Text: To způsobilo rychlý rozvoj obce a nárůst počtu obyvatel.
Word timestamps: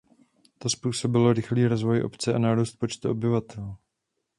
To 0.57 0.69
způsobilo 0.69 1.33
rychlý 1.33 1.67
rozvoj 1.67 2.03
obce 2.03 2.33
a 2.33 2.37
nárůst 2.37 2.75
počtu 2.75 3.09
obyvatel. 3.11 3.75